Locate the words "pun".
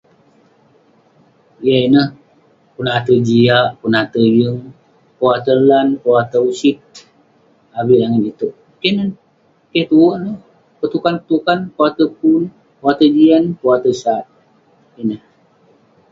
3.79-3.93, 6.01-6.13, 11.75-11.83, 12.17-12.41, 12.79-12.89, 13.59-13.69